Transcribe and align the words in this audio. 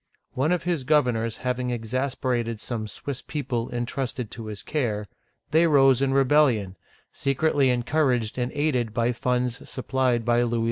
One 0.33 0.51
of 0.51 0.63
his 0.63 0.83
governors 0.83 1.37
having 1.37 1.69
exasperated 1.69 2.59
some 2.59 2.87
Swiss 2.87 3.21
people 3.21 3.69
intrusted 3.69 4.31
to 4.31 4.47
his 4.47 4.63
care, 4.63 5.07
they 5.51 5.67
rose 5.67 6.01
in 6.01 6.11
rebellion,— 6.11 6.75
secretly 7.11 7.69
encouraged 7.69 8.39
and 8.39 8.51
aided 8.53 8.95
by 8.95 9.11
funds 9.11 9.69
supplied 9.69 10.25
by 10.25 10.41
Louis 10.41 10.59
XI. 10.59 10.59